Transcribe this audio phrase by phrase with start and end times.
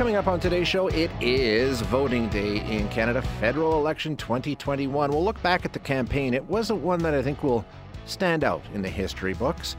[0.00, 5.10] Coming up on today's show, it is voting day in Canada, federal election 2021.
[5.10, 6.32] We'll look back at the campaign.
[6.32, 7.66] It wasn't one that I think will
[8.06, 9.76] stand out in the history books.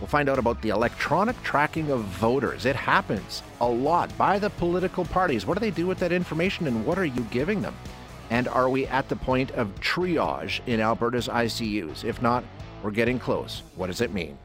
[0.00, 2.64] We'll find out about the electronic tracking of voters.
[2.64, 5.44] It happens a lot by the political parties.
[5.44, 7.76] What do they do with that information and what are you giving them?
[8.30, 12.02] And are we at the point of triage in Alberta's ICUs?
[12.02, 12.44] If not,
[12.82, 13.62] we're getting close.
[13.76, 14.38] What does it mean?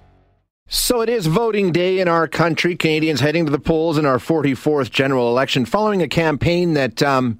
[0.68, 2.76] So it is voting day in our country.
[2.76, 7.40] Canadians heading to the polls in our 44th general election following a campaign that, um,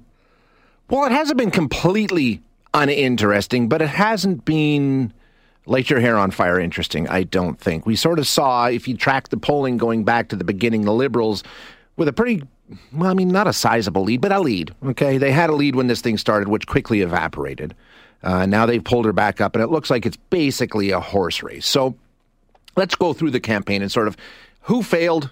[0.88, 2.40] well, it hasn't been completely
[2.72, 5.12] uninteresting, but it hasn't been
[5.66, 7.84] light your hair on fire interesting, I don't think.
[7.84, 10.92] We sort of saw, if you track the polling going back to the beginning, the
[10.92, 11.42] Liberals
[11.96, 12.44] with a pretty,
[12.92, 14.72] well, I mean, not a sizable lead, but a lead.
[14.84, 15.18] Okay.
[15.18, 17.74] They had a lead when this thing started, which quickly evaporated.
[18.22, 21.42] Uh, now they've pulled her back up, and it looks like it's basically a horse
[21.42, 21.66] race.
[21.66, 21.96] So,
[22.76, 24.16] let's go through the campaign and sort of
[24.62, 25.30] who failed,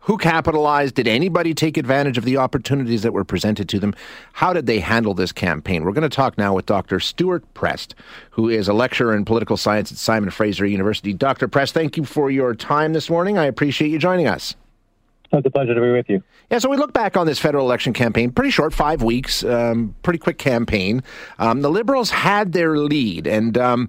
[0.00, 0.94] who capitalized?
[0.94, 3.94] Did anybody take advantage of the opportunities that were presented to them?
[4.34, 5.84] How did they handle this campaign?
[5.84, 7.00] We're going to talk now with Dr.
[7.00, 7.94] Stewart Prest,
[8.30, 11.12] who is a lecturer in political science at Simon Fraser University.
[11.12, 11.48] Dr.
[11.48, 13.38] Prest, thank you for your time this morning.
[13.38, 14.54] I appreciate you joining us.
[15.32, 16.22] It's a pleasure to be with you.
[16.50, 19.94] Yeah, so we look back on this federal election campaign, pretty short, five weeks, um,
[20.02, 21.02] pretty quick campaign.
[21.38, 23.88] Um, the Liberals had their lead, and um,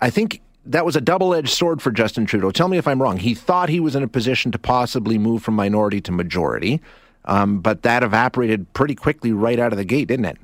[0.00, 2.50] I think that was a double edged sword for Justin Trudeau.
[2.50, 3.18] Tell me if I'm wrong.
[3.18, 6.80] He thought he was in a position to possibly move from minority to majority,
[7.24, 10.38] um, but that evaporated pretty quickly right out of the gate, didn't it?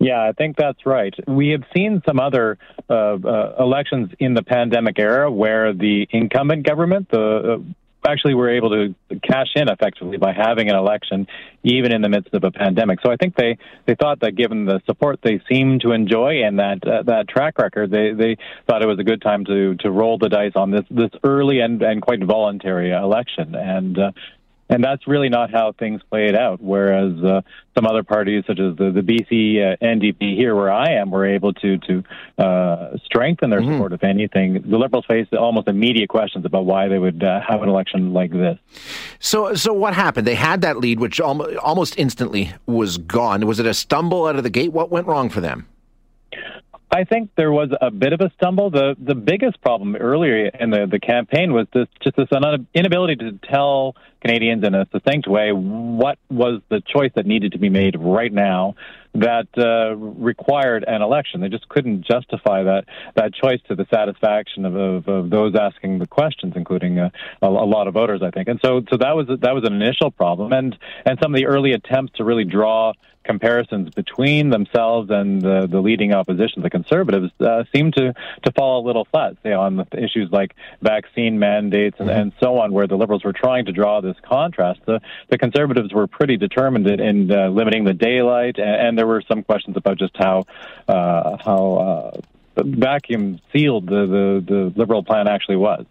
[0.00, 1.12] Yeah, I think that's right.
[1.26, 2.56] We have seen some other
[2.88, 7.58] uh, uh, elections in the pandemic era where the incumbent government, the uh,
[8.06, 11.26] actually were able to cash in effectively by having an election
[11.62, 13.00] even in the midst of a pandemic.
[13.02, 16.58] So I think they, they thought that given the support they seemed to enjoy and
[16.58, 18.36] that uh, that track record, they, they
[18.66, 21.60] thought it was a good time to to roll the dice on this this early
[21.60, 23.54] and, and quite voluntary election.
[23.54, 24.12] And uh,
[24.68, 26.60] and that's really not how things played out.
[26.60, 27.40] Whereas uh,
[27.74, 31.26] some other parties, such as the, the BC uh, NDP here, where I am, were
[31.26, 32.04] able to to
[32.38, 33.74] uh, strengthen their mm-hmm.
[33.74, 33.92] support.
[33.92, 37.68] If anything, the Liberals faced almost immediate questions about why they would uh, have an
[37.68, 38.58] election like this.
[39.20, 40.26] So, so what happened?
[40.26, 43.46] They had that lead, which almost instantly was gone.
[43.46, 44.72] Was it a stumble out of the gate?
[44.72, 45.66] What went wrong for them?
[46.90, 48.70] I think there was a bit of a stumble.
[48.70, 52.28] The the biggest problem earlier in the, the campaign was this just this
[52.74, 57.58] inability to tell Canadians in a succinct way what was the choice that needed to
[57.58, 58.74] be made right now
[59.14, 61.40] that uh, required an election.
[61.40, 65.98] They just couldn't justify that that choice to the satisfaction of, of, of those asking
[65.98, 67.10] the questions, including uh,
[67.42, 68.48] a, a, lot of voters, I think.
[68.48, 71.46] And so, so that was that was an initial problem, and and some of the
[71.46, 72.92] early attempts to really draw
[73.28, 78.14] comparisons between themselves and the, the leading opposition, the Conservatives, uh, seem to
[78.44, 79.36] to fall a little flat.
[79.42, 82.20] Say on the issues like vaccine mandates and, mm-hmm.
[82.20, 84.80] and so on, where the Liberals were trying to draw this contrast.
[84.86, 89.06] The the Conservatives were pretty determined in, in uh, limiting the daylight, and, and, there
[89.06, 90.44] were some questions about just how
[90.88, 92.20] uh, how uh,
[92.64, 95.86] vacuum sealed the, the, the liberal plan actually was.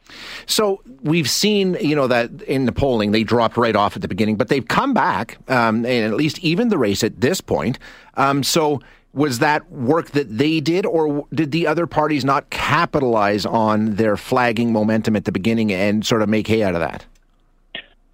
[0.46, 4.08] So we've seen, you know, that in the polling they dropped right off at the
[4.08, 7.80] beginning, but they've come back um, and at least even the race at this point.
[8.16, 8.82] Um, so
[9.14, 14.16] was that work that they did, or did the other parties not capitalize on their
[14.16, 17.06] flagging momentum at the beginning and sort of make hay out of that?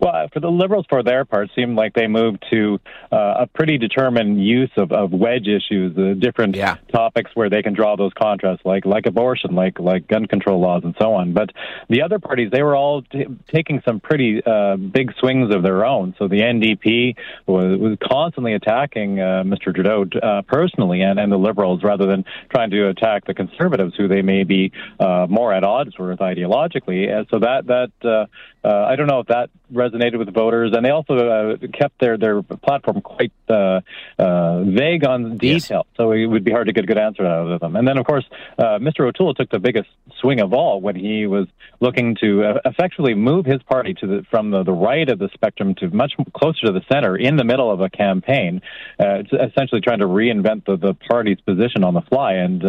[0.04, 2.78] Well, for the Liberals, for their part, seemed like they moved to
[3.10, 6.76] uh, a pretty determined use of, of wedge issues, the different yeah.
[6.92, 10.82] topics where they can draw those contrasts, like like abortion, like like gun control laws,
[10.84, 11.32] and so on.
[11.32, 11.52] But
[11.88, 15.86] the other parties, they were all t- taking some pretty uh, big swings of their
[15.86, 16.16] own.
[16.20, 17.16] So the NDP
[17.48, 19.74] was, was constantly attacking uh, Mr.
[19.74, 24.10] Trudeau uh, personally, and, and the Liberals, rather than trying to attack the Conservatives, who
[24.10, 27.10] they may be uh, more at odds with ideologically.
[27.10, 28.28] And so that that
[28.64, 32.18] uh, I don't know if that resonated with voters, and they also uh, kept their
[32.18, 33.82] their platform quite uh,
[34.18, 35.86] uh, vague on detail.
[35.86, 35.98] Yes.
[35.98, 37.76] So it would be hard to get a good answer out of them.
[37.76, 38.26] And then, of course,
[38.58, 39.02] uh, Mr.
[39.02, 39.90] O'Toole took the biggest
[40.20, 41.48] swing of all when he was
[41.82, 45.30] looking to uh, effectively move his party to the from the, the right of the
[45.34, 48.62] spectrum to much closer to the center in the middle of a campaign,
[49.00, 52.34] essentially trying to reinvent the, the party's position on the fly.
[52.34, 52.64] And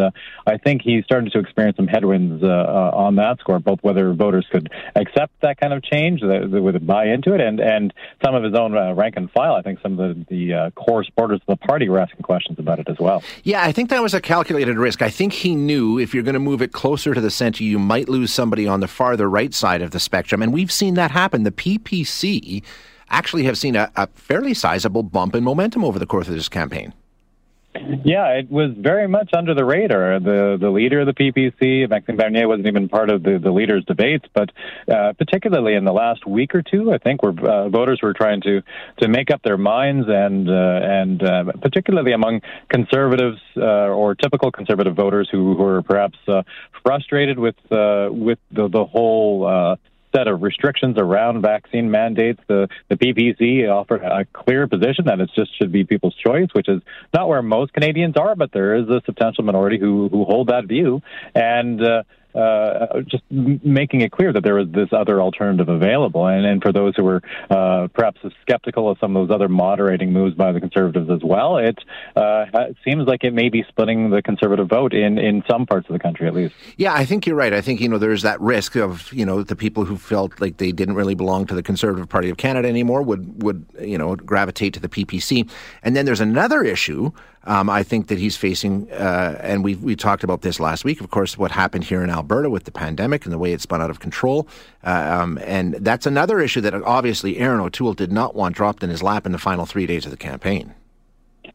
[0.45, 4.69] I think he started to experience some headwinds on that score, both whether voters could
[4.95, 7.93] accept that kind of change, that, would buy into it, and and
[8.23, 9.53] some of his own uh, rank and file.
[9.55, 12.59] I think some of the, the uh, core supporters of the party were asking questions
[12.59, 13.23] about it as well.
[13.43, 15.01] Yeah, I think that was a calculated risk.
[15.01, 17.79] I think he knew if you're going to move it closer to the center, you
[17.79, 21.11] might lose somebody on the farther right side of the spectrum, and we've seen that
[21.11, 21.43] happen.
[21.43, 22.63] The PPC
[23.09, 26.49] actually have seen a, a fairly sizable bump in momentum over the course of this
[26.49, 26.93] campaign.
[28.03, 30.19] Yeah, it was very much under the radar.
[30.19, 33.83] The the leader of the PPC, Maxime Bernier, wasn't even part of the, the leaders'
[33.85, 34.51] debates, but
[34.91, 38.41] uh, particularly in the last week or two, I think where uh, voters were trying
[38.41, 38.61] to
[38.99, 44.51] to make up their minds, and uh, and uh, particularly among conservatives uh, or typical
[44.51, 46.43] conservative voters who, who are perhaps uh,
[46.83, 49.77] frustrated with with the the whole
[50.15, 52.39] set of restrictions around vaccine mandates.
[52.47, 56.69] The, the PPC offered a clear position that it just should be people's choice, which
[56.69, 56.81] is
[57.13, 60.65] not where most Canadians are, but there is a substantial minority who, who hold that
[60.65, 61.01] view.
[61.33, 62.03] And uh,
[62.35, 66.27] uh, just making it clear that there was this other alternative available.
[66.27, 70.11] And, and for those who were uh, perhaps skeptical of some of those other moderating
[70.11, 71.77] moves by the Conservatives as well, it,
[72.15, 75.87] uh, it seems like it may be splitting the Conservative vote in, in some parts
[75.89, 76.53] of the country at least.
[76.77, 77.53] Yeah, I think you're right.
[77.53, 80.57] I think, you know, there's that risk of, you know, the people who felt like
[80.57, 84.15] they didn't really belong to the Conservative Party of Canada anymore would, would you know,
[84.15, 85.49] gravitate to the PPC.
[85.83, 87.11] And then there's another issue
[87.45, 91.01] um, I think that he's facing, uh, and we we talked about this last week.
[91.01, 93.81] Of course, what happened here in Alberta with the pandemic and the way it spun
[93.81, 94.47] out of control,
[94.83, 98.89] uh, um, and that's another issue that obviously Erin O'Toole did not want dropped in
[98.89, 100.73] his lap in the final three days of the campaign.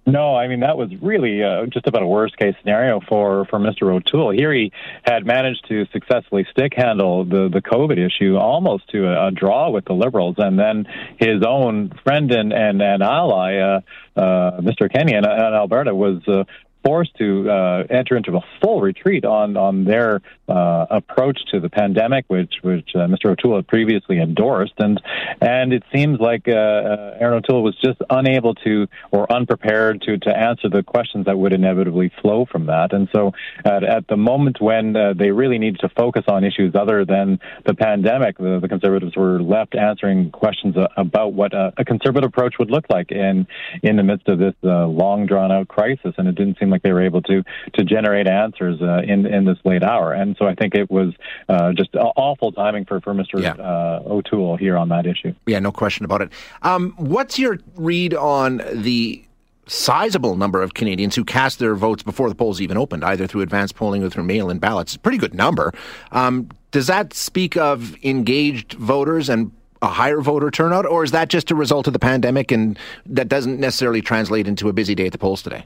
[0.07, 3.59] No, I mean that was really uh, just about a worst case scenario for for
[3.59, 3.95] Mr.
[3.95, 4.31] O'Toole.
[4.31, 9.29] Here he had managed to successfully stick handle the the COVID issue almost to a,
[9.29, 10.87] a draw with the Liberals, and then
[11.19, 13.81] his own friend and and, and ally, uh,
[14.17, 14.91] uh, Mr.
[14.91, 16.45] Kenney in, in Alberta, was uh,
[16.83, 21.69] forced to uh, enter into a full retreat on on their uh, approach to the
[21.69, 23.27] pandemic, which which uh, Mr.
[23.27, 25.01] O'Toole had previously endorsed, and
[25.41, 30.19] and it seems like uh, uh, Erin O'Toole was just unable to or unprepared to
[30.19, 33.33] to answer the questions that would inevitably flow from that, and so
[33.65, 37.39] at, at the moment when uh, they really needed to focus on issues other than
[37.65, 42.55] the pandemic, the, the Conservatives were left answering questions about what a, a, conservative approach
[42.59, 43.47] would look like in
[43.85, 46.93] in the midst of this long drawn out crisis, and it didn't seem like they
[46.93, 47.45] were able to
[47.75, 51.13] to generate answers in in this late hour, and so I think it was
[51.49, 53.41] uh, just awful timing for, for Mr.
[53.41, 53.53] Yeah.
[53.53, 55.35] Uh, O'Toole here on that issue.
[55.47, 56.33] Yeah, no question about it.
[56.63, 59.23] Um, what's your read on the
[59.67, 63.43] sizable number of Canadians who cast their votes before the polls even opened, either through
[63.43, 64.93] advanced polling or through mail-in ballots.
[64.93, 65.73] It's a pretty good number.
[66.11, 69.53] Um, does that speak of engaged voters and
[69.83, 73.29] a higher voter turnout, or is that just a result of the pandemic and that
[73.29, 75.65] doesn't necessarily translate into a busy day at the polls today?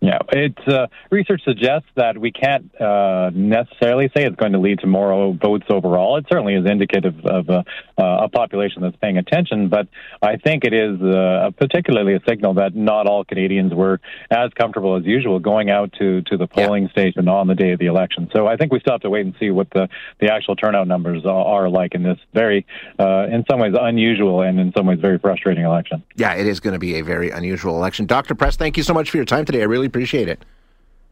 [0.00, 4.78] Yeah, it uh, research suggests that we can't uh, necessarily say it's going to lead
[4.80, 6.16] to more votes overall.
[6.16, 7.64] It certainly is indicative of a,
[7.98, 9.88] a population that's paying attention, but
[10.22, 14.00] I think it is uh, particularly a signal that not all Canadians were
[14.30, 16.90] as comfortable as usual going out to, to the polling yeah.
[16.92, 18.30] station on the day of the election.
[18.32, 19.88] So I think we still have to wait and see what the,
[20.18, 22.64] the actual turnout numbers are, like in this very,
[22.98, 26.02] uh, in some ways, unusual and in some ways very frustrating election.
[26.16, 28.06] Yeah, it is going to be a very unusual election.
[28.06, 28.34] Dr.
[28.34, 29.60] Prest, thank you so much for your time today.
[29.60, 30.44] I really appreciate it.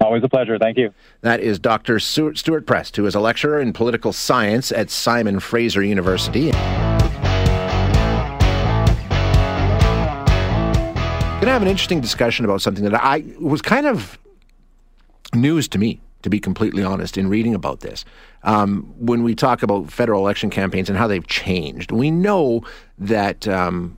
[0.00, 0.58] Always a pleasure.
[0.58, 0.94] Thank you.
[1.22, 1.98] That is Dr.
[1.98, 6.52] Stewart Prest, who is a lecturer in political science at Simon Fraser University.
[11.32, 14.18] Going to have an interesting discussion about something that I was kind of
[15.34, 18.04] news to me, to be completely honest, in reading about this.
[18.44, 22.62] Um, when we talk about federal election campaigns and how they've changed, we know
[22.98, 23.97] that um,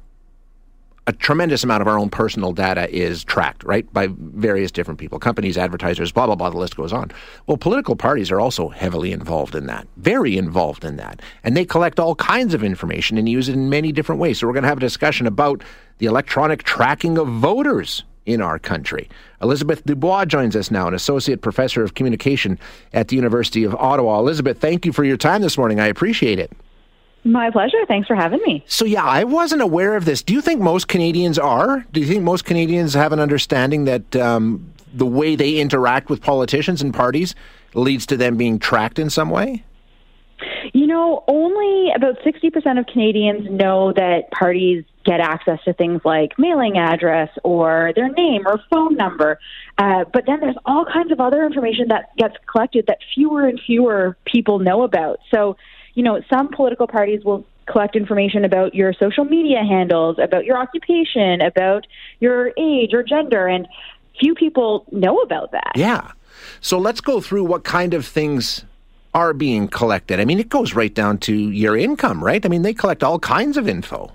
[1.07, 5.19] a tremendous amount of our own personal data is tracked, right, by various different people,
[5.19, 7.11] companies, advertisers, blah, blah, blah, the list goes on.
[7.47, 11.21] Well, political parties are also heavily involved in that, very involved in that.
[11.43, 14.39] And they collect all kinds of information and use it in many different ways.
[14.39, 15.63] So we're going to have a discussion about
[15.99, 19.09] the electronic tracking of voters in our country.
[19.43, 22.59] Elizabeth Dubois joins us now, an associate professor of communication
[22.93, 24.19] at the University of Ottawa.
[24.19, 25.81] Elizabeth, thank you for your time this morning.
[25.81, 26.53] I appreciate it.
[27.25, 27.79] My pleasure.
[27.87, 28.65] Thanks for having me.
[28.67, 30.23] So, yeah, I wasn't aware of this.
[30.23, 31.85] Do you think most Canadians are?
[31.93, 36.23] Do you think most Canadians have an understanding that um, the way they interact with
[36.23, 37.35] politicians and parties
[37.75, 39.65] leads to them being tracked in some way?
[40.73, 46.39] You know, only about 60% of Canadians know that parties get access to things like
[46.39, 49.39] mailing address or their name or phone number.
[49.79, 53.61] Uh, but then there's all kinds of other information that gets collected that fewer and
[53.67, 55.19] fewer people know about.
[55.35, 55.57] So,
[55.95, 60.59] you know, some political parties will collect information about your social media handles, about your
[60.59, 61.87] occupation, about
[62.19, 63.67] your age or gender, and
[64.19, 65.73] few people know about that.
[65.77, 66.13] Yeah.
[66.61, 68.65] So let's go through what kind of things
[69.15, 70.21] are being collected.
[70.21, 72.45] I mean, it goes right down to your income, right?
[72.45, 74.13] I mean, they collect all kinds of info.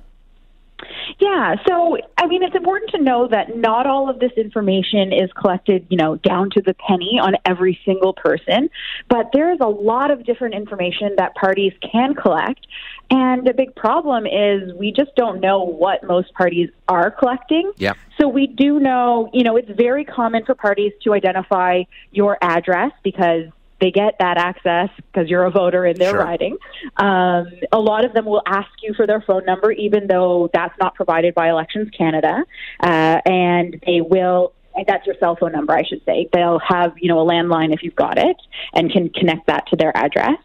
[1.20, 5.32] Yeah, so I mean, it's important to know that not all of this information is
[5.40, 8.70] collected, you know, down to the penny on every single person,
[9.10, 12.66] but there is a lot of different information that parties can collect.
[13.10, 17.72] And the big problem is we just don't know what most parties are collecting.
[17.78, 17.94] Yeah.
[18.20, 22.92] So we do know, you know, it's very common for parties to identify your address
[23.04, 23.46] because
[23.82, 26.20] they get that access because you're a voter in their Sure.
[26.20, 26.58] riding.
[26.98, 30.78] Um, a lot of them will ask you for their phone number, even though that's
[30.80, 32.44] not provided by Elections Canada,
[32.82, 34.54] uh, and they will.
[34.78, 36.28] and That's your cell phone number, I should say.
[36.34, 38.38] They'll have, you know, a landline if you've got it,
[38.74, 40.38] and can connect that to their address.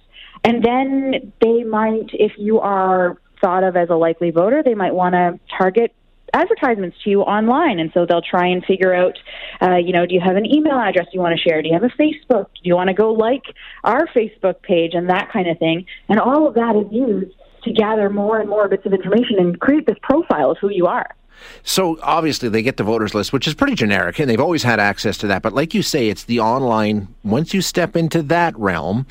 [0.44, 4.94] And then they might, if you are thought of as a likely voter, they might
[4.94, 5.92] want to target
[6.34, 9.18] advertisements to you online and so they'll try and figure out
[9.62, 11.74] uh, you know do you have an email address you want to share do you
[11.74, 13.42] have a facebook do you want to go like
[13.84, 17.72] our facebook page and that kind of thing and all of that is used to
[17.72, 21.14] gather more and more bits of information and create this profile of who you are
[21.62, 24.78] So obviously they get the voters list, which is pretty generic, and they've always had
[24.78, 25.40] access to that.
[25.40, 27.08] But like you say, it's the online.
[27.24, 29.06] Once you step into that realm,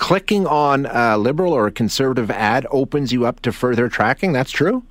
[0.00, 4.32] clicking on a liberal or a conservative ad opens you up to further tracking.
[4.32, 4.82] That's true.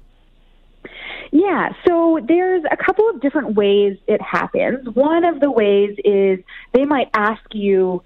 [1.31, 4.87] Yeah, so there's a couple of different ways it happens.
[4.95, 6.39] One of the ways is
[6.73, 8.03] they might ask you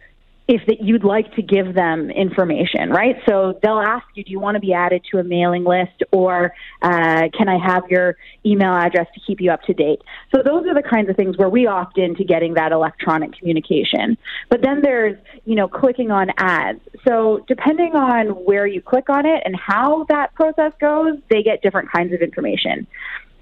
[0.48, 3.16] if that you'd like to give them information, right?
[3.28, 6.54] So they'll ask you, do you want to be added to a mailing list or
[6.82, 10.02] uh, can I have your email address to keep you up to date?
[10.36, 14.18] So those are the kinds of things where we opt into getting that electronic communication.
[14.50, 16.82] But then there's, you know, clicking on ads.
[17.08, 21.62] So depending on where you click on it and how that process goes, they get
[21.62, 22.86] different kinds of information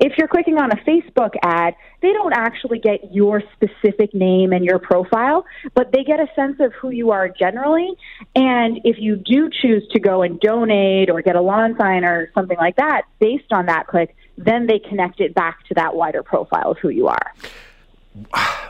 [0.02, 4.66] if you're clicking on a Facebook ad, they don't actually get your specific name and
[4.66, 7.88] your profile, but they get a sense of who you are generally.
[8.36, 12.32] And if you do choose to go and donate or get a lawn sign or
[12.34, 16.24] something like that based on that click, then they connect it back to that wider
[16.24, 17.34] profile of who you are.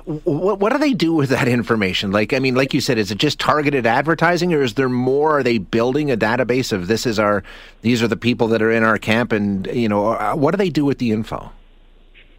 [0.05, 2.12] What, what do they do with that information?
[2.12, 5.39] Like, I mean, like you said, is it just targeted advertising, or is there more?
[5.39, 7.43] Are they building a database of this is our,
[7.81, 10.57] these are the people that are in our camp, and you know, uh, what do
[10.57, 11.51] they do with the info?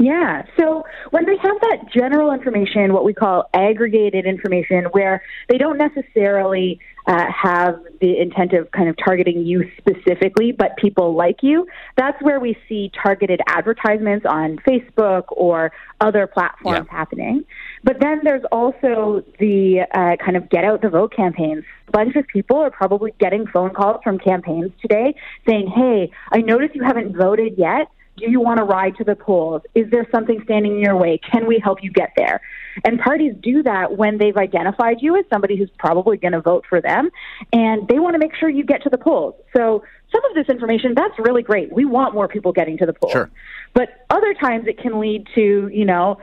[0.03, 0.43] Yeah.
[0.59, 5.79] So when they have that general information, what we call aggregated information, where they don't
[5.79, 11.69] necessarily uh, have the intent of kind of targeting you specifically, but people like you,
[11.97, 16.97] that's where we see targeted advertisements on Facebook or other platforms Yeah.
[16.99, 17.45] happening.
[17.85, 21.63] But then there's also the uh, kind of get out the vote campaigns.
[21.87, 25.15] A bunch of people are probably getting phone calls from campaigns today
[25.47, 27.89] saying, hey, I noticed you haven't voted yet.
[28.19, 29.63] Do you want to ride to the polls?
[29.75, 31.19] Is there something standing in your way?
[31.19, 32.41] Can we help you get there?
[32.85, 36.65] And parties do that when they've identified you as somebody who's probably going to vote
[36.69, 37.11] for them,
[37.53, 39.35] and they want to make sure you get to the polls.
[39.57, 41.73] So some of this information, that's really great.
[41.73, 43.13] We want more people getting to the polls.
[43.13, 43.31] Sure.
[43.73, 46.19] But other times it can lead to, you know,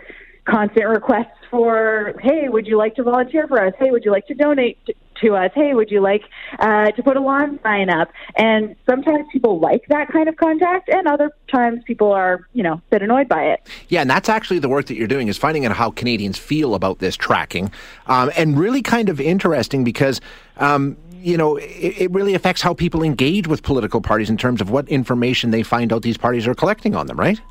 [0.46, 3.74] constant requests for, hey, would you like to volunteer for us?
[3.80, 4.78] Hey, would you like to donate
[5.22, 5.52] to, us?
[5.54, 6.24] Hey, would you like
[6.60, 8.12] uh, to put a lawn sign up?
[8.36, 12.74] And sometimes people like that kind of contact, and other times people are, you know,
[12.74, 13.62] a bit annoyed by it.
[13.88, 16.76] Yeah, and that's actually the work that you're doing is finding out how Canadians feel
[16.76, 17.72] about this tracking,
[18.08, 20.22] um, and really kind of interesting because.
[20.58, 24.62] Um, you know, it, it really affects how people engage with political parties in terms
[24.62, 27.42] of what information they find out these parties are collecting on them, right?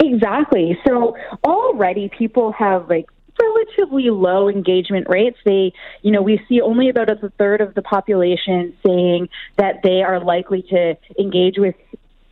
[0.00, 0.78] Exactly.
[0.86, 3.06] So already people have like
[3.40, 5.38] relatively low engagement rates.
[5.44, 10.02] They, you know, we see only about a third of the population saying that they
[10.02, 11.74] are likely to engage with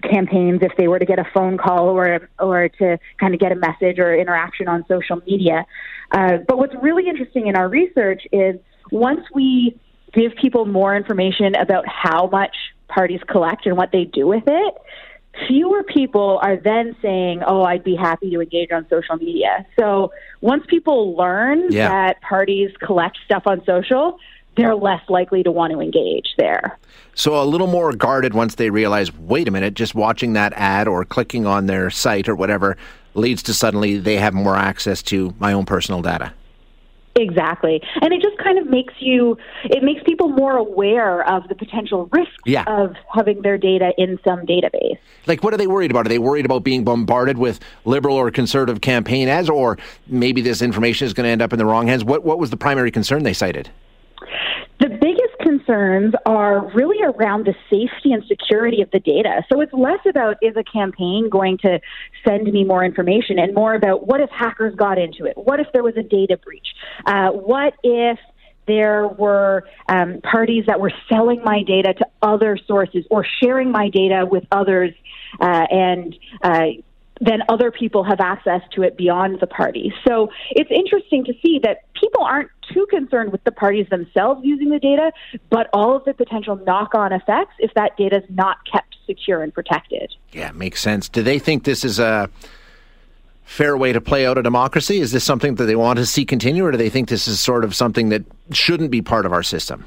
[0.02, 3.52] campaigns if they were to get a phone call or or to kind of get
[3.52, 5.64] a message or interaction on social media.
[6.11, 8.56] Uh, but what's really interesting in our research is
[8.90, 9.78] once we
[10.12, 12.54] give people more information about how much
[12.88, 14.75] parties collect and what they do with it,
[15.47, 20.12] fewer people are then saying, "Oh, I'd be happy to engage on social media." So
[20.41, 21.88] once people learn Yeah.
[21.88, 24.19] that parties collect stuff on social,
[24.57, 26.79] they're less likely to want to engage there.
[27.14, 30.87] So a little more guarded once they realize, wait a minute, just watching that ad
[30.88, 32.76] or clicking on their site or whatever
[33.14, 36.33] leads to suddenly they have more access to my own personal data.
[37.16, 37.80] Exactly.
[38.02, 42.09] And it just kind of makes you, it makes people more aware of the potential
[42.12, 42.64] risks Yeah.
[42.66, 44.99] of having their data in some database.
[45.26, 46.06] Like, what are they worried about?
[46.06, 49.78] Are they worried about being bombarded with liberal or conservative campaign ads, or
[50.09, 52.04] maybe this information is going to end up in the wrong hands?
[52.04, 53.71] What What was the primary concern they cited?
[54.80, 55.24] The biggest
[55.64, 59.42] concerns are really around the safety and security of the data.
[59.52, 61.80] So it's less about is a campaign going to
[62.26, 65.37] send me more information and more about what if hackers got into it?
[65.37, 66.66] What if there was a data breach?
[67.06, 68.18] Uh, what if
[68.66, 73.90] there were um, parties that were selling my data to other sources or sharing my
[73.90, 74.92] data with others
[75.40, 76.66] uh, and uh,
[77.21, 79.92] then other people have access to it beyond the party.
[80.06, 84.71] So it's interesting to see that people aren't too concerned with the parties themselves using
[84.71, 85.12] the data,
[85.50, 89.42] but all of the potential knock on effects if that data is not kept secure
[89.42, 90.12] and protected.
[90.33, 91.09] Yeah, makes sense.
[91.09, 92.28] Do they think this is a
[93.44, 94.99] fair way to play out a democracy?
[94.99, 97.38] Is this something that they want to see continue, or do they think this is
[97.38, 99.85] sort of something that shouldn't be part of our system?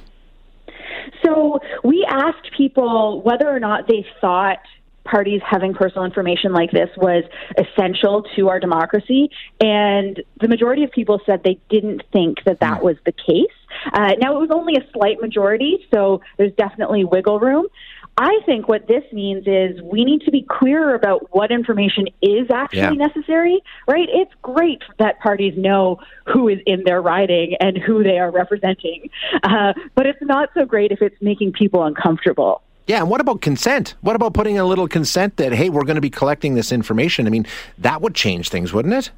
[1.25, 4.59] So we asked people whether or not they thought
[5.07, 7.23] parties having personal information like this was
[7.57, 9.29] essential to our democracy,
[9.61, 13.55] and the majority of people said they didn't think that that was the case.
[13.93, 17.65] Uh, now, it was only a slight majority, so there's definitely wiggle room.
[18.19, 22.49] I think what this means is we need to be clearer about what information is
[22.51, 23.07] actually Yeah.
[23.07, 24.09] necessary, right?
[24.11, 29.11] It's great that parties know who is in their riding and who they are representing,
[29.43, 32.61] uh, but it's not so great if it's making people uncomfortable.
[32.87, 33.95] Yeah, and what about consent?
[34.01, 37.27] What about putting a little consent that, hey, we're going to be collecting this information?
[37.27, 37.45] I mean,
[37.77, 39.11] that would change things, wouldn't it?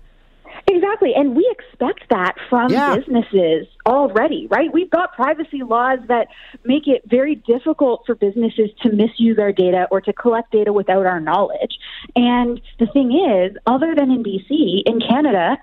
[0.68, 1.14] Exactly.
[1.16, 2.96] And we expect that from Yeah.
[2.96, 4.72] businesses already, right?
[4.72, 6.28] We've got privacy laws that
[6.64, 11.06] make it very difficult for businesses to misuse our data or to collect data without
[11.06, 11.80] our knowledge.
[12.16, 15.58] And the thing is, other than in BC, in Canada,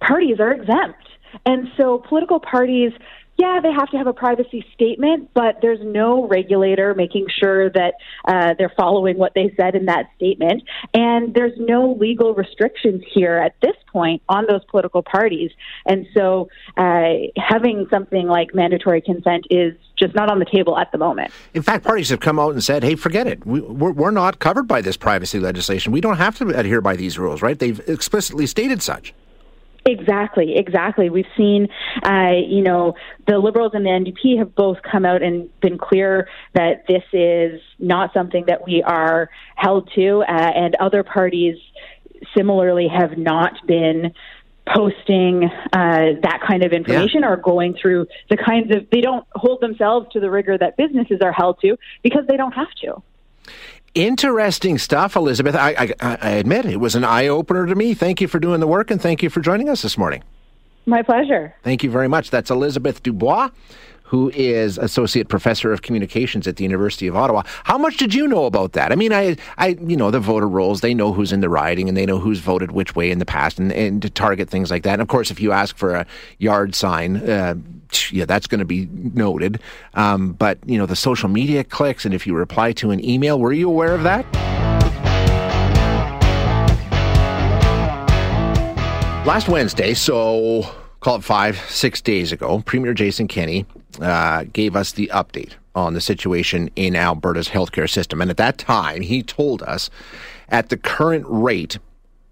[0.00, 1.08] parties are exempt.
[1.44, 2.92] And so political parties,
[3.38, 7.94] yeah, they have to have a privacy statement, but there's no regulator making sure that
[8.26, 10.64] uh, they're following what they said in that statement.
[10.92, 15.52] And there's no legal restrictions here at this point on those political parties.
[15.86, 20.90] And so uh, having something like mandatory consent is just not on the table at
[20.90, 21.30] the moment.
[21.54, 23.46] In fact, parties have come out and said, hey, forget it.
[23.46, 25.92] We, we're, we're not covered by this privacy legislation.
[25.92, 27.56] We don't have to adhere by these rules, right?
[27.56, 29.14] They've explicitly stated such.
[29.88, 31.08] Exactly, exactly.
[31.08, 31.68] We've seen,
[32.04, 32.94] uh, you know,
[33.26, 37.62] the Liberals and the NDP have both come out and been clear that this is
[37.78, 41.56] not something that we are held to, uh, and other parties
[42.36, 44.12] similarly have not been
[44.66, 49.62] posting uh, that kind of information or going through the kinds of they don't hold
[49.62, 53.02] themselves to the rigor that businesses are held to because they don't have to.
[53.94, 55.54] Interesting stuff, Elizabeth.
[55.54, 57.94] I, I, I admit it was an eye opener to me.
[57.94, 60.22] Thank you for doing the work and thank you for joining us this morning.
[60.86, 61.54] My pleasure.
[61.64, 62.30] Thank you very much.
[62.30, 63.50] That's Elizabeth Dubois,
[64.04, 67.42] who is associate professor of communications at the University of Ottawa.
[67.64, 68.92] How much did you know about that?
[68.92, 70.80] I mean, I, I, you know, the voter rolls.
[70.80, 73.26] They know who's in the riding, and they know who's voted which way in the
[73.26, 74.94] past, and, and to target things like that.
[74.94, 76.06] And of course, if you ask for a
[76.38, 77.56] yard sign, uh,
[78.12, 79.60] yeah, that's going to be noted.
[79.94, 83.38] Um, but you know, the social media clicks, and if you reply to an email,
[83.38, 84.24] were you aware of that?
[89.26, 90.62] Last Wednesday, so
[91.00, 93.66] call it five, six days ago, Premier Jason Kenney
[94.00, 98.20] uh, gave us the update on the situation in Alberta's healthcare system.
[98.20, 99.90] And at that time, he told us
[100.48, 101.78] at the current rate,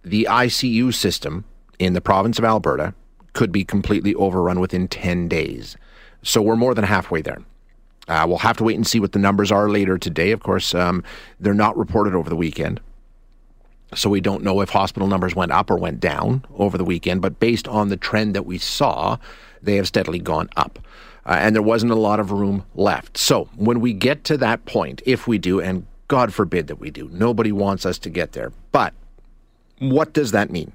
[0.02, 1.44] the ICU system
[1.78, 2.94] in the province of Alberta
[3.36, 5.76] could be completely overrun within 10 days.
[6.22, 7.42] So we're more than halfway there.
[8.08, 10.30] Uh, we'll have to wait and see what the numbers are later today.
[10.32, 11.04] Of course, um,
[11.38, 12.80] they're not reported over the weekend.
[13.94, 17.20] So we don't know if hospital numbers went up or went down over the weekend,
[17.20, 19.18] but based on the trend that we saw,
[19.62, 20.78] they have steadily gone up.
[21.26, 23.18] Uh, and there wasn't a lot of room left.
[23.18, 26.90] So when we get to that point, if we do, and God forbid that we
[26.90, 28.52] do, nobody wants us to get there.
[28.72, 28.94] But
[29.78, 30.72] what does that mean?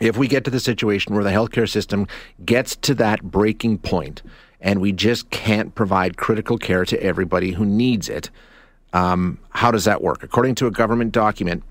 [0.00, 2.06] If we get to the situation where the healthcare system
[2.44, 4.22] gets to that breaking point
[4.60, 8.30] and we just can't provide critical care to everybody who needs it,
[8.92, 10.22] um, how does that work?
[10.22, 11.62] According to a government document,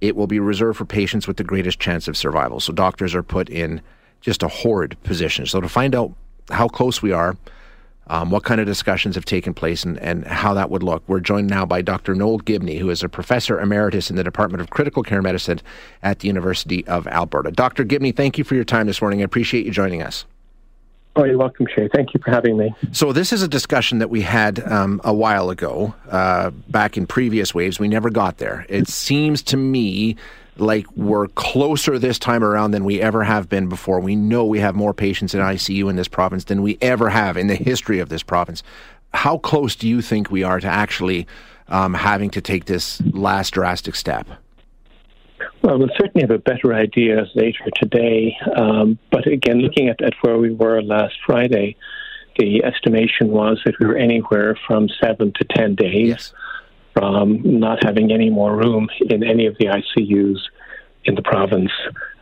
[0.00, 2.60] it will be reserved for patients with the greatest chance of survival.
[2.60, 3.80] So doctors are put in
[4.20, 5.46] just a horrid position.
[5.46, 6.12] So to find out
[6.50, 7.36] how close we are,
[8.08, 11.20] um, what kind of discussions have taken place, and, and how that would look, we're
[11.20, 12.14] joined now by Dr.
[12.14, 15.60] Noel Gibney, who is a professor emeritus in the Department of Critical Care Medicine
[16.02, 17.50] at the University of Alberta.
[17.50, 17.84] Dr.
[17.84, 19.20] Gibney, thank you for your time this morning.
[19.20, 20.24] I appreciate you joining us.
[21.16, 21.88] Oh, you're welcome, Shay.
[21.94, 22.74] Thank you for having me.
[22.92, 27.06] So this is a discussion that we had um, a while ago, uh, back in
[27.06, 27.80] previous waves.
[27.80, 28.66] We never got there.
[28.68, 30.16] It seems to me
[30.58, 34.00] like we're closer this time around than we ever have been before.
[34.00, 37.36] We know we have more patients in ICU in this province than we ever have
[37.36, 38.62] in the history of this province.
[39.14, 41.26] How close do you think we are to actually
[41.68, 44.26] um, having to take this last drastic step?
[45.62, 48.36] Well, we'll certainly have a better idea later today.
[48.56, 51.76] Um, but again, looking at, at where we were last Friday,
[52.38, 56.32] the estimation was that we were anywhere from seven to 10 days yes.
[56.96, 60.38] From not having any more room in any of the ICUs
[61.04, 61.70] in the province,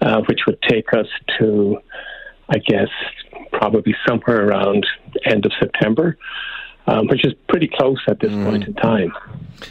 [0.01, 1.07] uh, which would take us
[1.39, 1.79] to,
[2.49, 2.89] I guess,
[3.53, 4.87] probably somewhere around
[5.25, 6.19] end of September
[6.87, 8.44] um, which is pretty close at this mm.
[8.44, 9.12] point in time.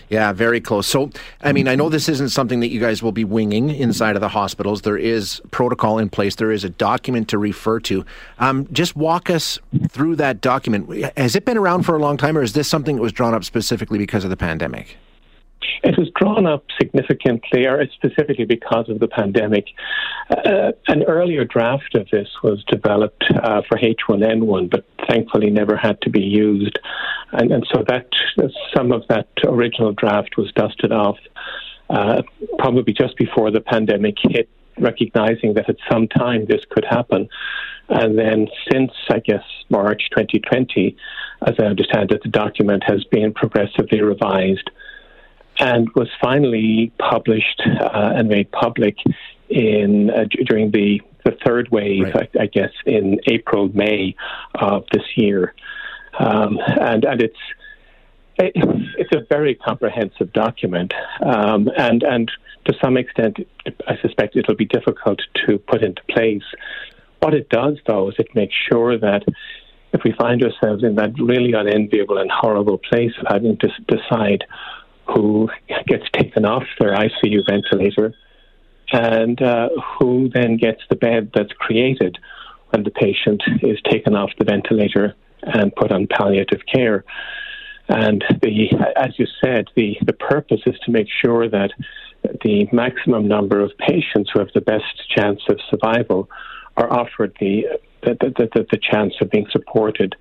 [0.10, 0.88] Yeah, very close.
[0.88, 4.16] So, I mean, I know this isn't something that you guys will be winging inside
[4.16, 4.82] of the hospitals.
[4.82, 6.36] There is protocol in place.
[6.36, 8.06] There is a document to refer to.
[8.40, 11.14] Um, just walk us through that document.
[11.18, 13.34] Has it been around for a long time, or is this something that was drawn
[13.34, 14.98] up specifically because of the pandemic?
[15.84, 19.66] It was drawn up significantly, or specifically because of the pandemic.
[20.30, 26.02] Uh, an earlier draft of this was developed uh, for H1N1, but thankfully never had
[26.02, 26.80] to be used.
[27.32, 28.08] And, and so that
[28.76, 31.18] some of that original draft was dusted off
[31.90, 32.22] uh,
[32.58, 37.28] probably just before the pandemic hit, recognizing that at some time this could happen.
[37.90, 40.96] And then since, I guess, March 2020,
[41.46, 44.70] as I understand it, the document has been progressively revised
[45.60, 48.98] and was finally published uh, and made public
[49.50, 52.30] in uh, during the the third wave, right.
[52.38, 54.14] I, I, guess, in April May
[54.56, 55.54] of this year,
[56.20, 57.38] um, and and it's
[58.38, 62.32] it's a very comprehensive document, um, and and
[62.66, 63.38] to some extent,
[63.88, 66.44] I suspect it'll be difficult to put into place.
[67.20, 69.24] What it does, though, is it makes sure that
[69.94, 74.44] if we find ourselves in that really unenviable and horrible place of having to decide
[75.14, 75.50] who
[75.88, 78.14] gets taken off their ICU ventilator
[78.92, 82.18] and uh, who then gets the bed that's created
[82.70, 87.04] when the patient is taken off the ventilator and put on palliative care.
[87.90, 91.72] And the, as you said, the, the purpose is to make sure that
[92.44, 96.30] the maximum number of patients who have the best chance of survival
[96.78, 97.66] are offered the,
[98.02, 100.16] the, the, the chance of being supported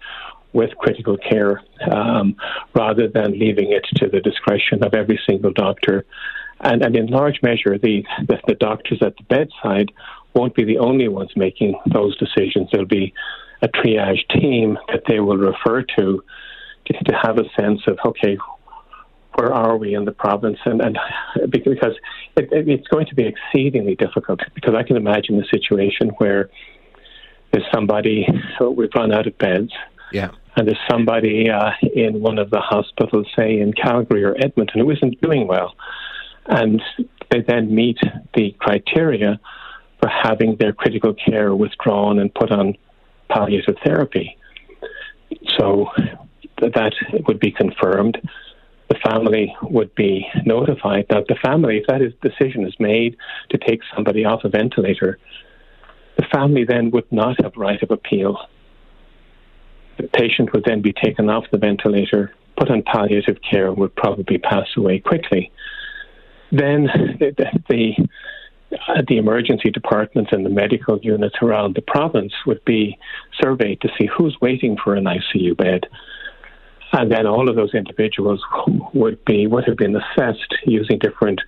[0.53, 2.37] with critical care um,
[2.75, 6.05] rather than leaving it to the discretion of every single doctor.
[6.61, 9.91] And, and in large measure, the, the, the doctors at the bedside
[10.35, 12.69] won't be the only ones making those decisions.
[12.71, 13.13] There'll be
[13.63, 16.23] a triage team that they will refer to
[16.87, 18.37] to, have a sense of, okay,
[19.35, 20.59] where are we in the province?
[20.67, 20.99] And, and
[21.49, 21.97] because
[22.37, 26.51] it, it's going to be exceedingly difficult, because I can imagine a situation where
[27.51, 28.27] there's somebody,
[28.59, 29.71] so we've run out of beds.
[30.13, 34.81] Yeah and there's somebody uh, in one of the hospitals, say in Calgary or Edmonton,
[34.81, 35.75] who isn't doing well,
[36.47, 36.83] and
[37.31, 37.99] they then meet
[38.35, 39.41] the criteria
[40.01, 42.77] for having their critical care withdrawn and put on
[43.31, 44.37] palliative therapy.
[45.59, 45.87] So
[46.59, 46.93] that
[47.27, 48.21] would be confirmed.
[48.89, 51.07] The family would be notified.
[51.11, 53.17] Now, the family, if that is, decision is made
[53.51, 55.19] to take somebody off a ventilator,
[56.19, 58.37] the family then would not have right of appeal
[59.99, 63.95] the patient would then be taken off the ventilator, put on palliative care, and would
[63.95, 65.53] probably pass away quickly.
[66.51, 66.85] Then
[67.19, 68.09] the, the,
[68.89, 72.99] uh, the emergency departments and the medical units around the province would be
[73.43, 75.87] surveyed to see who's waiting for an ICU bed.
[76.93, 78.43] And then all of those individuals
[78.93, 81.41] would be would have been assessed using different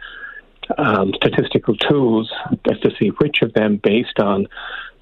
[0.79, 2.33] um, statistical tools
[2.71, 4.47] as to see which of them, based on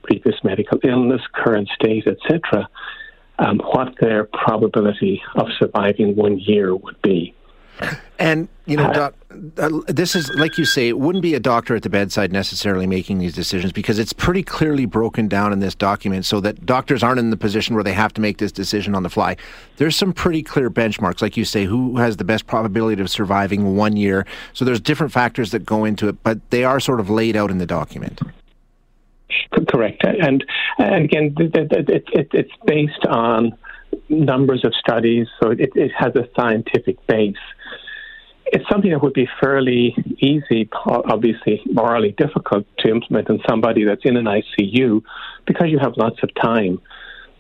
[0.03, 2.69] previous medical illness, current state, etc.,
[3.43, 7.35] um, what their probability of surviving one year would be.
[8.19, 9.15] And you know, uh, doc,
[9.59, 12.87] uh, this is like you say, it wouldn't be a doctor at the bedside necessarily
[12.87, 17.03] making these decisions because it's pretty clearly broken down in this document, so that doctors
[17.03, 19.37] aren't in the position where they have to make this decision on the fly.
[19.79, 23.75] There's some pretty clear benchmarks, like you say, who has the best probability of surviving
[23.75, 24.27] one year.
[24.53, 27.51] So there's different factors that go into it, but they are sort of laid out
[27.51, 28.21] in the document.
[29.69, 30.03] Correct.
[30.05, 30.45] And,
[30.79, 33.57] and again, it, it, it's based on
[34.09, 37.37] numbers of studies, so it, it has a scientific base.
[38.47, 44.03] It's something that would be fairly easy, obviously morally difficult to implement in somebody that's
[44.05, 45.03] in an ICU
[45.47, 46.81] because you have lots of time.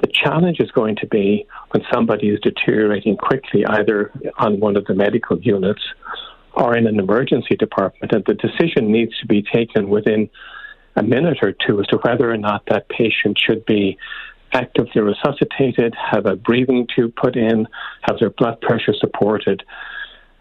[0.00, 4.86] The challenge is going to be when somebody is deteriorating quickly, either on one of
[4.86, 5.82] the medical units
[6.54, 10.28] or in an emergency department, and the decision needs to be taken within
[10.96, 13.98] a minute or two as to whether or not that patient should be
[14.52, 17.66] actively resuscitated, have a breathing tube put in,
[18.02, 19.62] have their blood pressure supported.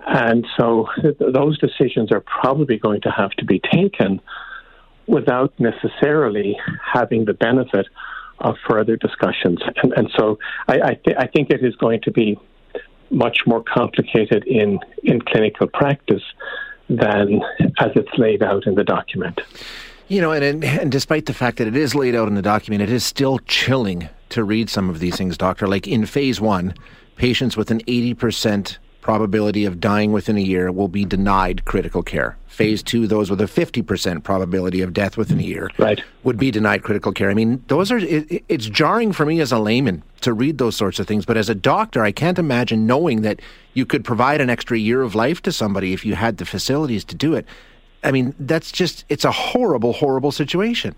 [0.06, 0.88] And so
[1.20, 4.20] those decisions are probably going to have to be taken
[5.08, 6.58] without necessarily
[6.94, 7.88] having the benefit
[8.40, 9.60] of further discussions.
[9.84, 12.38] And, and so I, I, th- I think it is going to be
[13.10, 16.24] much more complicated in, in clinical practice
[16.90, 17.42] than
[17.80, 19.40] as it's laid out in the document.
[20.12, 22.82] You know, and, and despite the fact that it is laid out in the document,
[22.82, 25.69] it is still chilling to read some of these things, Doctor.
[25.69, 26.74] Like in phase one,
[27.15, 32.38] patients with an 80% probability of dying within a year will be denied critical care.
[32.47, 36.04] Phase two, those with a 50% probability of death within a year right.
[36.24, 37.30] would be denied critical care.
[37.30, 40.76] I mean, those are, it, it's jarring for me as a layman to read those
[40.76, 43.41] sorts of things, but as a doctor, I can't imagine knowing that
[43.74, 47.06] you could provide an extra year of life to somebody if you had the facilities
[47.06, 47.45] to do it.
[48.04, 50.96] I mean, that's just, it's a horrible, horrible situation.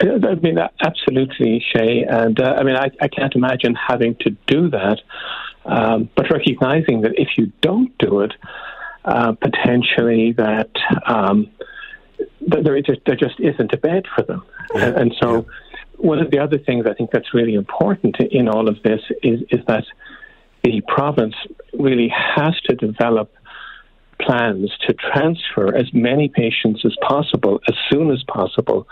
[0.00, 2.02] I mean, absolutely, Shay.
[2.02, 5.00] And uh, I mean, I, I, can't imagine having to do that,
[5.64, 8.32] um, but recognizing that if you don't do it,
[9.04, 10.70] uh, potentially that,
[11.06, 11.50] um,
[12.48, 14.42] that there, just, there just isn't a bed for them.
[14.74, 14.86] Yeah.
[14.86, 15.42] And, and, so, yeah.
[15.98, 19.40] one of the other things I think that's really important in all of this is,
[19.50, 19.84] is that
[20.64, 21.34] the province
[21.72, 23.32] really has to develop
[24.26, 28.86] plans to transfer as many patients as possible as soon as possible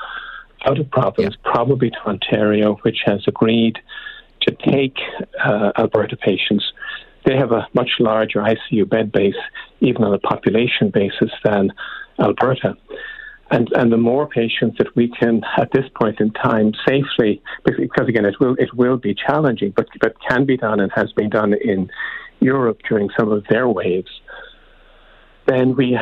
[0.66, 1.52] out of province, yeah.
[1.52, 3.78] probably to Ontario, which has agreed
[4.42, 4.96] to take
[5.42, 6.72] uh, Alberta patients.
[7.24, 9.34] They have a much larger ICU bed base,
[9.80, 11.72] even on a population basis, than
[12.18, 12.76] Alberta.
[13.50, 18.08] And, and the more patients that we can, at this point in time, safely, because
[18.08, 21.30] again, it will it will be challenging, but but can be done and has been
[21.30, 21.90] done in
[22.38, 24.10] Europe during some of their waves
[25.50, 25.98] then we,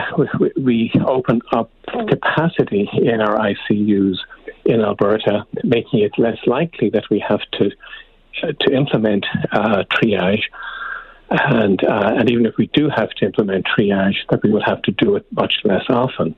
[0.60, 1.70] we open up
[2.08, 4.16] capacity in our ICUs
[4.66, 7.70] in Alberta, making it less likely that we have to
[8.60, 10.42] to implement uh, triage.
[11.30, 14.82] And uh, and even if we do have to implement triage, that we will have
[14.82, 16.34] to do it much less often.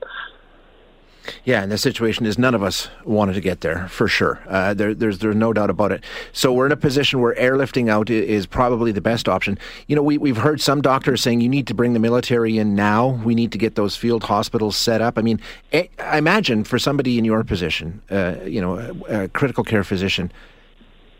[1.43, 4.41] Yeah, and the situation is none of us wanted to get there for sure.
[4.47, 6.03] Uh, there, there's there's no doubt about it.
[6.31, 9.59] So we're in a position where airlifting out is probably the best option.
[9.87, 12.75] You know, we we've heard some doctors saying you need to bring the military in
[12.75, 13.21] now.
[13.23, 15.17] We need to get those field hospitals set up.
[15.17, 15.39] I mean,
[15.73, 18.77] I imagine for somebody in your position, uh, you know,
[19.09, 20.31] a, a critical care physician,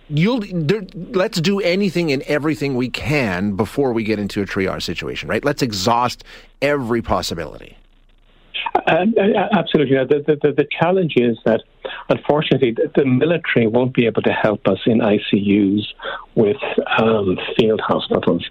[0.10, 4.84] you'll there, let's do anything and everything we can before we get into a triage
[4.84, 5.46] situation, right?
[5.46, 6.24] Let's exhaust
[6.62, 7.78] every possibility.
[8.88, 9.06] Uh,
[9.52, 9.98] absolutely.
[9.98, 11.62] The, the, the, challenge is that,
[12.10, 15.84] unfortunately, the, the, military won't be able to help us in ICUs
[16.36, 16.58] with
[17.00, 18.48] um, field hospitals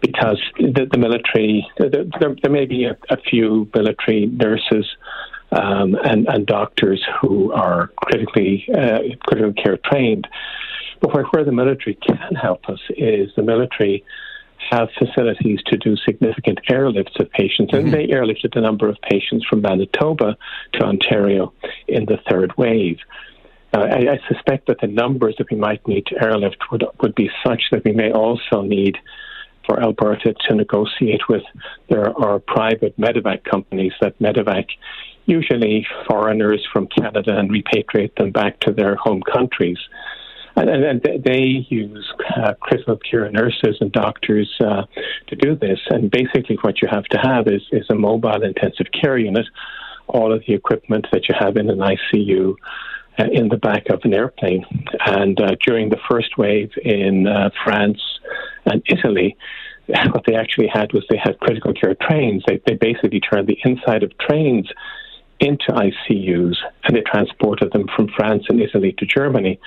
[0.00, 4.86] because the, the military, there, there, may be a, a few military nurses
[5.52, 10.28] um, and, and, doctors who are critically uh, critical care trained.
[11.00, 14.04] But where, where the military can help us is the military
[14.70, 17.90] have facilities to do significant airlifts of patients, and mm-hmm.
[17.90, 20.36] they airlifted a number of patients from Manitoba
[20.74, 21.52] to Ontario
[21.86, 22.98] in the third wave.
[23.72, 27.14] Uh, I, I, suspect that the numbers that we might need to airlift would would
[27.14, 28.96] be such that we may also need
[29.66, 31.42] for Alberta to negotiate with
[31.90, 34.66] there are private medevac companies that medevac
[35.26, 39.78] usually foreigners from Canada and repatriate them back to their home countries.
[40.58, 44.82] And, and they use uh, critical care nurses and doctors uh,
[45.28, 45.78] to do this.
[45.90, 49.46] And basically, what you have to have is, is a mobile intensive care unit,
[50.08, 52.54] all of the equipment that you have in an ICU.
[53.20, 54.64] Uh, in the back of an airplane.
[55.04, 58.00] And uh, during the first wave in uh, France
[58.64, 59.36] and Italy,
[59.86, 62.44] what they actually had was they had critical care trains.
[62.46, 64.68] They, they basically turned the inside of trains
[65.40, 69.58] into ICUs and they transported them from France and Italy to Germany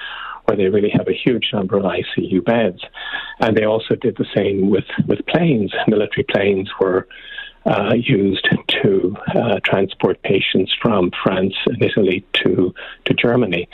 [0.51, 2.81] where they really have a huge number of ICU beds.
[3.39, 5.71] And they also did the same with, with planes.
[5.87, 7.07] Military planes were
[7.65, 8.47] uh, used
[8.83, 12.73] to uh, transport patients from France and Italy to,
[13.05, 13.69] to Germany.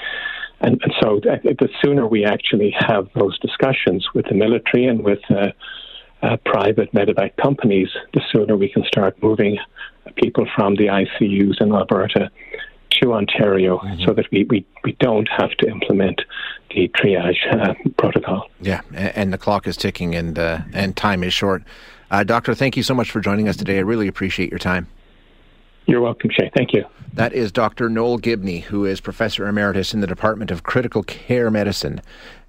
[0.61, 5.03] And, and so the, the, sooner we actually have those discussions with the military and
[5.03, 5.51] with uh,
[6.23, 9.57] uh private medevac companies, the sooner we can start moving
[10.15, 12.31] people from the ICUs in Alberta
[13.01, 14.03] to Ontario mm-hmm.
[14.03, 16.21] so that we, we, we don't have to implement
[16.71, 18.49] the triage uh, protocol.
[18.61, 21.63] Yeah, and the clock is ticking and, uh, and time is short.
[22.09, 23.77] Uh, doctor, thank you so much for joining us today.
[23.77, 24.87] I really appreciate your time.
[25.85, 26.51] You're welcome, Shay.
[26.55, 26.83] Thank you.
[27.13, 27.89] That is Dr.
[27.89, 32.01] Noel Gibney, who is Professor Emeritus in the Department of Critical Care Medicine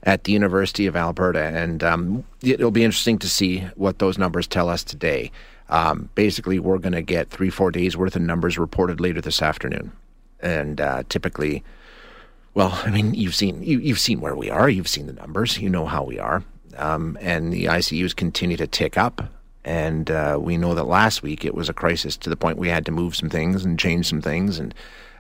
[0.03, 1.43] at the University of Alberta.
[1.43, 5.31] And um, it'll be interesting to see what those numbers tell us today.
[5.69, 9.41] Um, basically, we're going to get three, four days worth of numbers reported later this
[9.41, 9.93] afternoon
[10.41, 11.65] and uh, typically,
[12.55, 14.69] well, I mean, you've seen you, you've seen where we are.
[14.69, 15.59] You've seen the numbers.
[15.59, 16.43] You know how we are,
[16.77, 19.23] um, and the ICUs continue to tick up.
[19.65, 22.69] And uh, we know that last week it was a crisis to the point we
[22.69, 24.75] had to move some things and change some things and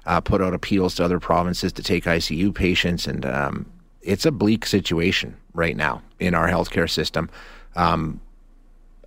[0.06, 3.06] uh, put out appeals to other provinces to take ICU patients.
[3.06, 3.66] And um,
[4.00, 7.28] it's a bleak situation right now in our healthcare system.
[7.76, 8.20] Um,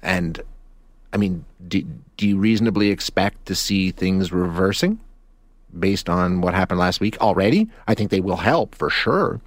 [0.04, 0.40] and
[1.12, 1.84] I mean, do,
[2.18, 5.00] do you reasonably expect to see things reversing
[5.78, 7.70] based on what happened last week already?
[7.88, 9.40] I think they will help for sure.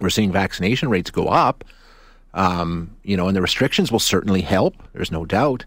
[0.00, 1.64] We're seeing vaccination rates go up,
[2.34, 4.74] um, you know, and the restrictions will certainly help.
[4.92, 5.64] There's no doubt,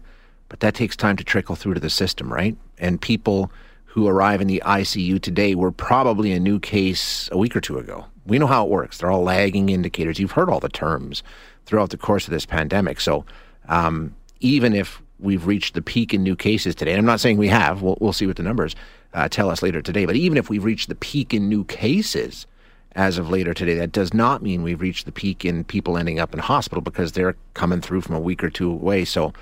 [0.48, 2.56] but that takes time to trickle through to the system, right?
[2.78, 3.50] And people
[3.86, 7.78] who arrive in the ICU today were probably a new case a week or two
[7.78, 8.04] ago.
[8.26, 8.98] We know how it works.
[8.98, 10.18] They're all lagging indicators.
[10.18, 11.22] You've heard all the terms
[11.64, 13.00] throughout the course of this pandemic.
[13.00, 13.24] So
[13.68, 17.48] um, even if we've reached the peak in new cases today, I'm not saying we
[17.48, 18.76] have, we'll, we'll see what the numbers
[19.14, 22.46] uh, tell us later today, but even if we've reached the peak in new cases
[22.92, 26.18] as of later today, that does not mean we've reached the peak in people ending
[26.18, 29.04] up in hospital because they're coming through from a week or two away.
[29.04, 29.32] So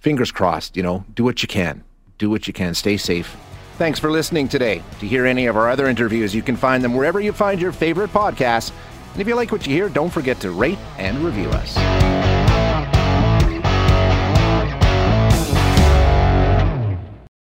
[0.00, 1.82] fingers crossed, you know, do what you can.
[2.18, 2.74] Do what you can.
[2.74, 3.36] Stay safe.
[3.78, 4.82] Thanks for listening today.
[5.00, 7.72] To hear any of our other interviews, you can find them wherever you find your
[7.72, 8.72] favorite podcasts.
[9.12, 12.35] And if you like what you hear, don't forget to rate and review us.